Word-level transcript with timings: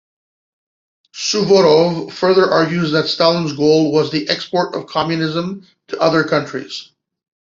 Suvorov 1.13 2.11
further 2.11 2.49
argues 2.49 2.91
that 2.91 3.05
Stalin's 3.07 3.53
goal 3.53 3.91
was 3.91 4.09
the 4.09 4.27
export 4.29 4.73
of 4.73 4.87
communism 4.87 5.67
to 5.89 5.99
other 6.01 6.23
countries. 6.23 6.89